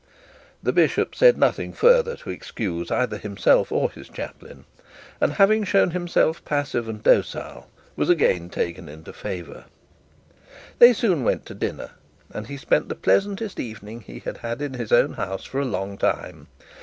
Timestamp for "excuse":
2.31-2.89